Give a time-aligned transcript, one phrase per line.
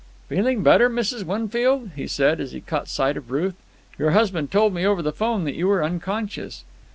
[0.29, 1.25] "Feeling better, Mrs.
[1.25, 3.53] Winfield?" he said, as he caught sight of Ruth.
[3.99, 6.63] "Your husband told me over the 'phone that you were unconscious."